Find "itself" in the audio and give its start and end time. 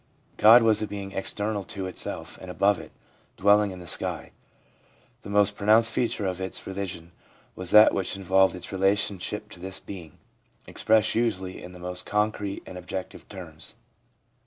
1.85-2.39